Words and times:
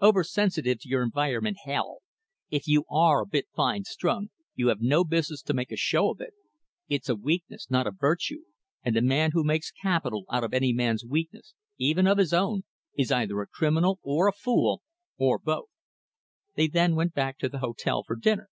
Over 0.00 0.24
sensitive 0.24 0.78
to 0.80 0.88
your 0.88 1.02
environment, 1.02 1.58
hell! 1.66 1.98
If 2.48 2.66
you 2.66 2.84
are 2.90 3.20
a 3.20 3.26
bit 3.26 3.48
fine 3.54 3.84
strung, 3.84 4.30
you 4.54 4.68
have 4.68 4.80
no 4.80 5.04
business 5.04 5.42
to 5.42 5.52
make 5.52 5.70
a 5.70 5.76
show 5.76 6.10
of 6.10 6.22
it. 6.22 6.32
It's 6.88 7.10
a 7.10 7.14
weakness, 7.14 7.66
not 7.70 7.86
a 7.86 7.90
virtue. 7.90 8.44
And 8.82 8.96
the 8.96 9.02
man 9.02 9.32
who 9.32 9.44
makes 9.44 9.70
capital 9.70 10.24
out 10.30 10.42
of 10.42 10.54
any 10.54 10.72
man's 10.72 11.04
weakness, 11.04 11.52
even 11.76 12.06
of 12.06 12.16
his 12.16 12.32
own, 12.32 12.62
is 12.96 13.12
either 13.12 13.38
a 13.42 13.46
criminal 13.46 14.00
or 14.02 14.26
a 14.26 14.32
fool 14.32 14.80
or 15.18 15.38
both." 15.38 15.68
Then 16.56 16.70
they 16.72 16.88
went 16.96 17.12
back 17.12 17.36
to 17.40 17.50
the 17.50 17.58
hotel 17.58 18.02
for 18.06 18.16
dinner. 18.16 18.48